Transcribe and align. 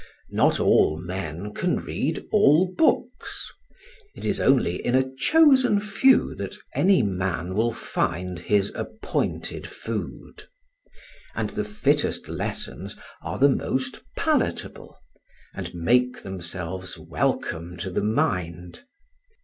Not 0.31 0.59
all 0.59 0.99
men 0.99 1.53
can 1.53 1.75
read 1.77 2.25
all 2.31 2.65
books; 2.75 3.51
it 4.15 4.25
is 4.25 4.41
only 4.41 4.83
in 4.83 4.95
a 4.95 5.07
chosen 5.15 5.79
few 5.79 6.33
that 6.37 6.55
any 6.73 7.03
man 7.03 7.53
will 7.53 7.71
find 7.71 8.39
his 8.39 8.73
appointed 8.73 9.67
food; 9.67 10.45
and 11.35 11.51
the 11.51 11.63
fittest 11.63 12.27
lessons 12.29 12.97
are 13.21 13.37
the 13.37 13.47
most 13.49 14.01
palatable, 14.17 14.97
and 15.53 15.71
make 15.75 16.23
themselves 16.23 16.97
welcome 16.97 17.77
to 17.77 17.91
the 17.91 18.01
mind. 18.01 18.81